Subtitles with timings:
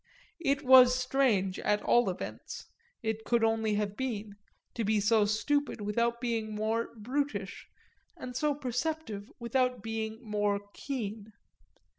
[0.39, 2.65] It was strange, at all events
[3.03, 4.33] it could only have been
[4.73, 7.67] to be so stupid without being more brutish
[8.17, 11.33] and so perceptive without being more keen.